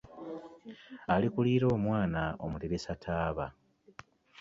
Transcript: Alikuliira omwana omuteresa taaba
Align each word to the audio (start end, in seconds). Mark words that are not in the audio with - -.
Alikuliira 1.13 1.65
omwana 1.75 2.21
omuteresa 2.45 2.91
taaba 3.03 3.45